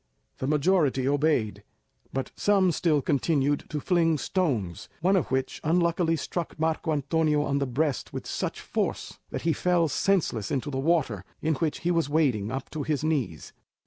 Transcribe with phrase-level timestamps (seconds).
[0.39, 1.61] The majority obeyed,
[2.11, 7.59] but some still continued to fling stones, one of which unluckily struck Marco Antonio on
[7.59, 11.91] the breast with such force that he fell senseless into the water, in which he
[11.91, 13.53] was wading up to his knees.